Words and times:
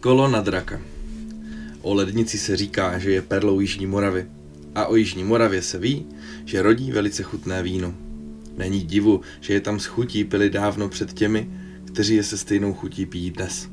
Kolo 0.00 0.28
na 0.28 0.40
draka. 0.40 0.80
O 1.82 1.94
lednici 1.94 2.38
se 2.38 2.56
říká, 2.56 2.98
že 2.98 3.10
je 3.10 3.22
perlou 3.22 3.60
Jižní 3.60 3.86
Moravy. 3.86 4.26
A 4.74 4.86
o 4.86 4.96
Jižní 4.96 5.24
Moravě 5.24 5.62
se 5.62 5.78
ví, 5.78 6.06
že 6.44 6.62
rodí 6.62 6.92
velice 6.92 7.22
chutné 7.22 7.62
víno. 7.62 7.94
Není 8.56 8.82
divu, 8.82 9.20
že 9.40 9.52
je 9.52 9.60
tam 9.60 9.80
s 9.80 9.86
chutí 9.86 10.24
pili 10.24 10.50
dávno 10.50 10.88
před 10.88 11.12
těmi, 11.12 11.50
kteří 11.84 12.14
je 12.14 12.22
se 12.22 12.38
stejnou 12.38 12.74
chutí 12.74 13.06
pijí 13.06 13.30
dnes. 13.30 13.68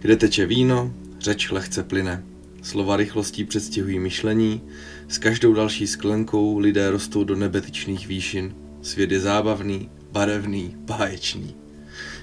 Kde 0.00 0.16
teče 0.16 0.46
víno, 0.46 0.94
řeč 1.20 1.50
lehce 1.50 1.82
plyne. 1.82 2.24
Slova 2.62 2.96
rychlostí 2.96 3.44
předstihují 3.44 3.98
myšlení, 3.98 4.60
s 5.08 5.18
každou 5.18 5.54
další 5.54 5.86
sklenkou 5.86 6.58
lidé 6.58 6.90
rostou 6.90 7.24
do 7.24 7.36
nebetyčných 7.36 8.06
výšin. 8.06 8.54
Svět 8.82 9.10
je 9.10 9.20
zábavný, 9.20 9.90
barevný, 10.12 10.74
báječný. 10.78 11.54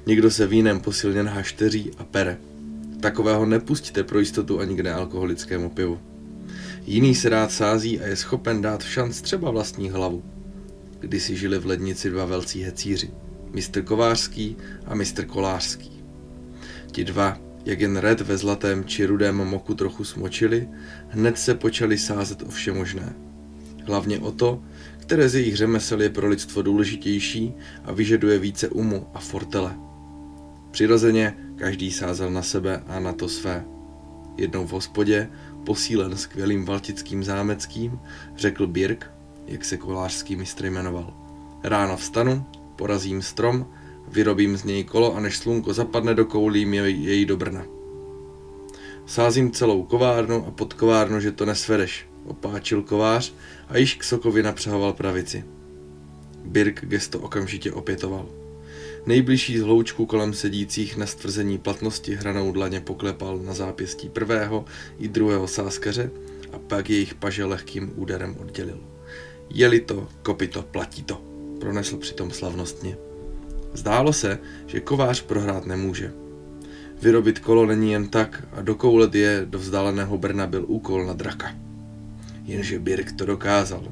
Někdo 0.05 0.32
se 0.32 0.48
vínem 0.48 0.80
posilně 0.80 1.21
hašteří 1.21 1.91
a 1.97 2.04
pere. 2.04 2.37
Takového 2.99 3.45
nepustíte 3.45 4.03
pro 4.03 4.19
jistotu 4.19 4.59
ani 4.59 4.75
k 4.75 4.79
nealkoholickému 4.79 5.69
pivu. 5.69 5.99
Jiný 6.85 7.15
se 7.15 7.29
rád 7.29 7.51
sází 7.51 7.99
a 7.99 8.07
je 8.07 8.15
schopen 8.15 8.61
dát 8.61 8.83
šanc 8.83 9.21
třeba 9.21 9.51
vlastní 9.51 9.89
hlavu. 9.89 10.23
Kdysi 10.99 11.35
žili 11.35 11.59
v 11.59 11.65
lednici 11.65 12.09
dva 12.09 12.25
velcí 12.25 12.63
hecíři, 12.63 13.11
mistr 13.51 13.81
Kovářský 13.81 14.57
a 14.85 14.95
mistr 14.95 15.25
Kolářský. 15.25 16.03
Ti 16.91 17.03
dva, 17.03 17.37
jak 17.65 17.79
jen 17.79 17.97
red 17.97 18.21
ve 18.21 18.37
zlatém 18.37 18.85
či 18.85 19.05
rudém 19.05 19.36
moku 19.36 19.73
trochu 19.73 20.03
smočili, 20.03 20.69
hned 21.07 21.37
se 21.37 21.55
počali 21.55 21.97
sázet 21.97 22.41
o 22.41 22.50
vše 22.50 22.71
možné. 22.71 23.15
Hlavně 23.83 24.19
o 24.19 24.31
to, 24.31 24.63
které 24.97 25.29
z 25.29 25.36
jejich 25.36 25.55
řemesel 25.55 26.01
je 26.01 26.09
pro 26.09 26.27
lidstvo 26.27 26.61
důležitější 26.61 27.53
a 27.83 27.91
vyžaduje 27.91 28.39
více 28.39 28.69
umu 28.69 29.07
a 29.13 29.19
fortele. 29.19 29.75
Přirozeně 30.71 31.36
každý 31.59 31.91
sázel 31.91 32.31
na 32.31 32.41
sebe 32.41 32.83
a 32.88 32.99
na 32.99 33.13
to 33.13 33.30
své. 33.30 33.66
Jednou 34.38 34.67
v 34.67 34.72
hospodě, 34.72 35.30
posílen 35.66 36.17
skvělým 36.17 36.66
valtickým 36.66 37.23
zámeckým, 37.23 38.00
řekl 38.38 38.67
Birk, 38.67 39.11
jak 39.47 39.66
se 39.66 39.78
kolářský 39.78 40.36
mistr 40.36 40.66
jmenoval. 40.66 41.14
Ráno 41.64 41.97
vstanu, 41.97 42.45
porazím 42.75 43.22
strom, 43.22 43.67
vyrobím 44.08 44.58
z 44.58 44.64
něj 44.64 44.84
kolo 44.84 45.16
a 45.16 45.19
než 45.19 45.38
slunko 45.38 45.73
zapadne 45.73 46.16
do 46.16 46.25
koulí, 46.25 46.72
jej, 46.75 47.03
jej 47.03 47.25
do 47.25 47.38
Brna. 47.38 47.66
Sázím 49.06 49.52
celou 49.52 49.84
kovárnu 49.84 50.45
a 50.47 50.52
pod 50.52 50.73
kovárnu, 50.73 51.19
že 51.19 51.31
to 51.31 51.45
nesvedeš, 51.45 52.08
opáčil 52.25 52.81
kovář 52.81 53.34
a 53.69 53.78
již 53.78 53.95
k 53.95 54.03
Sokovi 54.03 54.44
napřahoval 54.44 54.94
pravici. 54.94 55.45
Birk 56.45 56.86
gesto 56.86 57.19
okamžitě 57.19 57.72
opětoval. 57.72 58.39
Nejbližší 59.05 59.58
z 59.58 59.61
hloučku 59.61 60.05
kolem 60.05 60.33
sedících 60.33 60.97
na 60.97 61.05
stvrzení 61.05 61.58
platnosti 61.58 62.16
hranou 62.16 62.52
dlaně 62.52 62.81
poklepal 62.81 63.39
na 63.39 63.53
zápěstí 63.53 64.09
prvého 64.09 64.66
i 65.00 65.08
druhého 65.08 65.47
sáskaře 65.47 66.11
a 66.53 66.59
pak 66.59 66.89
jejich 66.89 67.14
paže 67.14 67.45
lehkým 67.45 67.94
úderem 67.95 68.36
oddělil. 68.39 68.80
Jeli 69.50 69.80
to, 69.80 70.08
kopito, 70.23 70.61
platí 70.61 71.03
to, 71.03 71.22
pronesl 71.59 71.97
přitom 71.97 72.31
slavnostně. 72.31 72.97
Zdálo 73.73 74.14
se, 74.14 74.39
že 74.67 74.80
kovář 74.80 75.22
prohrát 75.22 75.66
nemůže. 75.66 76.13
Vyrobit 77.02 77.39
kolo 77.39 77.66
není 77.66 77.91
jen 77.91 78.08
tak 78.08 78.47
a 78.52 78.61
dokoulet 78.61 79.16
je 79.16 79.41
do 79.45 79.59
vzdáleného 79.59 80.17
Brna 80.17 80.47
byl 80.47 80.66
úkol 80.67 81.06
na 81.06 81.13
draka. 81.13 81.56
Jenže 82.45 82.80
Birk 82.80 83.11
to 83.11 83.25
dokázal. 83.25 83.84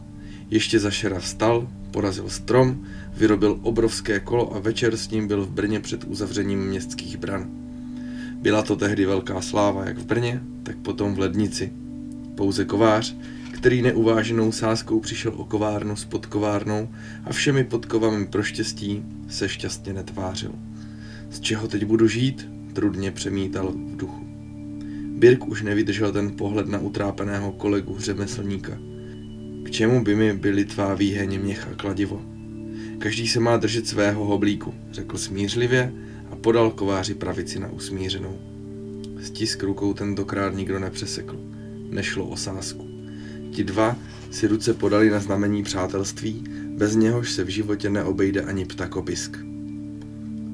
Ještě 0.49 0.79
za 0.79 0.91
šera 0.91 1.19
vstal, 1.19 1.67
porazil 1.91 2.29
strom, 2.29 2.85
vyrobil 3.17 3.59
obrovské 3.61 4.19
kolo 4.19 4.55
a 4.55 4.59
večer 4.59 4.97
s 4.97 5.09
ním 5.09 5.27
byl 5.27 5.45
v 5.45 5.49
Brně 5.49 5.79
před 5.79 6.03
uzavřením 6.03 6.59
městských 6.59 7.17
bran. 7.17 7.47
Byla 8.41 8.61
to 8.61 8.75
tehdy 8.75 9.05
velká 9.05 9.41
sláva 9.41 9.85
jak 9.85 9.97
v 9.97 10.05
Brně, 10.05 10.41
tak 10.63 10.77
potom 10.77 11.15
v 11.15 11.19
Lednici. 11.19 11.73
Pouze 12.35 12.65
kovář, 12.65 13.15
který 13.51 13.81
neuváženou 13.81 14.51
sázkou 14.51 14.99
přišel 14.99 15.33
o 15.35 15.45
kovárnu 15.45 15.95
s 15.95 16.05
podkovárnou 16.05 16.89
a 17.25 17.33
všemi 17.33 17.63
podkovami 17.63 18.25
pro 18.25 18.43
štěstí, 18.43 19.03
se 19.29 19.49
šťastně 19.49 19.93
netvářil. 19.93 20.51
Z 21.29 21.39
čeho 21.39 21.67
teď 21.67 21.85
budu 21.85 22.07
žít? 22.07 22.49
Trudně 22.73 23.11
přemítal 23.11 23.71
v 23.71 23.97
duchu. 23.97 24.27
Birk 25.17 25.47
už 25.47 25.61
nevydržel 25.61 26.11
ten 26.11 26.31
pohled 26.31 26.67
na 26.67 26.79
utrápeného 26.79 27.51
kolegu 27.51 27.95
řemeslníka. 27.99 28.77
K 29.67 29.71
čemu 29.71 30.03
by 30.03 30.15
mi 30.15 30.33
byly 30.33 30.65
tvá 30.65 30.93
výheně 30.93 31.39
měch 31.39 31.67
a 31.71 31.75
kladivo? 31.75 32.21
Každý 32.99 33.27
se 33.27 33.39
má 33.39 33.57
držet 33.57 33.87
svého 33.87 34.25
hoblíku, 34.25 34.73
řekl 34.91 35.17
smířlivě 35.17 35.93
a 36.31 36.35
podal 36.35 36.71
kováři 36.71 37.13
pravici 37.13 37.59
na 37.59 37.71
usmířenou. 37.71 38.37
Stisk 39.21 39.63
rukou 39.63 39.93
tentokrát 39.93 40.55
nikdo 40.55 40.79
nepřesekl. 40.79 41.39
Nešlo 41.89 42.27
o 42.27 42.37
sásku. 42.37 42.87
Ti 43.51 43.63
dva 43.63 43.95
si 44.31 44.47
ruce 44.47 44.73
podali 44.73 45.09
na 45.09 45.19
znamení 45.19 45.63
přátelství, 45.63 46.43
bez 46.77 46.95
něhož 46.95 47.31
se 47.31 47.43
v 47.43 47.49
životě 47.49 47.89
neobejde 47.89 48.41
ani 48.41 48.65
ptakopisk. 48.65 49.37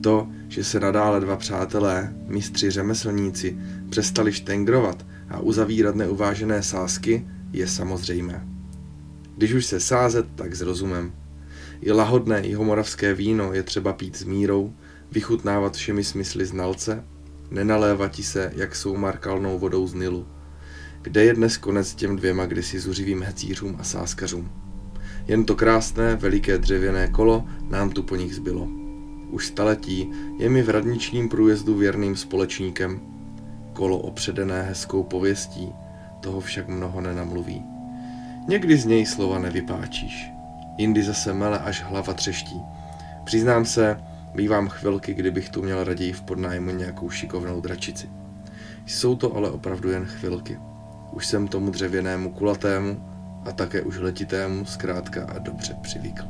To, 0.02 0.28
že 0.48 0.64
se 0.64 0.80
nadále 0.80 1.20
dva 1.20 1.36
přátelé, 1.36 2.14
mistři 2.28 2.72
řemeslníci, 2.72 3.58
přestali 3.90 4.34
štengrovat 4.34 5.06
a 5.30 5.40
uzavírat 5.40 5.96
neuvážené 5.96 6.64
sázky, 6.64 7.28
je 7.52 7.68
samozřejmé. 7.68 8.53
Když 9.38 9.54
už 9.54 9.66
se 9.66 9.80
sázet, 9.80 10.26
tak 10.36 10.56
s 10.56 10.62
rozumem. 10.62 11.14
I 11.82 11.92
lahodné 11.92 12.48
jihomoravské 12.48 13.14
víno 13.14 13.54
je 13.54 13.64
třeba 13.64 13.94
pít 13.94 14.16
s 14.16 14.24
mírou, 14.24 14.74
vychutnávat 15.12 15.76
všemi 15.76 16.04
smysly 16.04 16.46
znalce, 16.46 17.04
nenalévati 17.52 18.24
se, 18.24 18.52
jak 18.56 18.76
jsou 18.76 18.98
markalnou 18.98 19.60
vodou 19.60 19.88
z 19.88 19.94
Nilu. 19.94 20.28
Kde 21.02 21.24
je 21.24 21.34
dnes 21.34 21.58
konec 21.58 21.96
těm 21.96 22.16
dvěma 22.16 22.46
kdysi 22.46 22.80
zuřivým 22.80 23.24
hecířům 23.24 23.76
a 23.80 23.84
sáskařům? 23.84 24.52
Jen 25.28 25.46
to 25.46 25.56
krásné, 25.56 26.16
veliké 26.16 26.58
dřevěné 26.58 27.08
kolo 27.08 27.46
nám 27.70 27.90
tu 27.90 28.04
po 28.04 28.16
nich 28.16 28.36
zbylo. 28.36 28.68
Už 29.30 29.48
staletí 29.48 30.12
je 30.38 30.50
mi 30.50 30.62
v 30.62 30.70
radničním 30.70 31.30
průjezdu 31.30 31.76
věrným 31.76 32.16
společníkem. 32.16 33.02
Kolo 33.74 33.98
opředené 33.98 34.64
hezkou 34.64 35.04
pověstí, 35.04 35.70
toho 36.22 36.40
však 36.40 36.68
mnoho 36.68 37.02
nenamluví. 37.02 37.73
Někdy 38.48 38.78
z 38.78 38.86
něj 38.86 39.06
slova 39.06 39.40
nevypáčíš, 39.40 40.32
jindy 40.78 41.04
zase 41.04 41.34
mele 41.34 41.60
až 41.60 41.84
hlava 41.84 42.14
třeští. 42.14 42.62
Přiznám 43.24 43.66
se, 43.66 44.00
bývám 44.36 44.70
chvilky, 44.70 45.14
kdybych 45.14 45.50
tu 45.50 45.62
měl 45.62 45.84
raději 45.84 46.14
v 46.14 46.22
podnájmu 46.22 46.72
nějakou 46.72 47.10
šikovnou 47.10 47.62
dračici. 47.62 48.10
Jsou 48.86 49.16
to 49.16 49.36
ale 49.36 49.52
opravdu 49.52 49.90
jen 49.90 50.06
chvilky. 50.06 50.60
Už 51.12 51.28
jsem 51.28 51.48
tomu 51.48 51.72
dřevěnému 51.72 52.32
kulatému 52.32 53.04
a 53.46 53.52
také 53.52 53.82
už 53.82 54.00
letitému 54.00 54.66
zkrátka 54.66 55.26
a 55.26 55.40
dobře 55.40 55.76
přivykl. 55.82 56.26